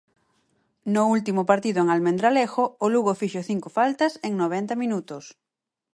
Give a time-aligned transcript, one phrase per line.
[0.93, 5.23] No último partido en Almendralejo o Lugo fixo cinco faltas en noventa minutos.